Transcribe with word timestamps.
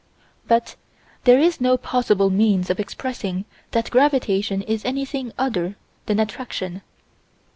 But 0.47 0.77
there 1.25 1.37
is 1.37 1.61
no 1.61 1.77
possible 1.77 2.31
means 2.31 2.71
of 2.71 2.79
expressing 2.79 3.45
that 3.69 3.91
gravitation 3.91 4.63
is 4.63 4.83
anything 4.83 5.31
other 5.37 5.75
than 6.07 6.19
attraction. 6.19 6.81